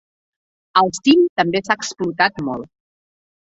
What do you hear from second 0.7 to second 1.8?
El cim també s'ha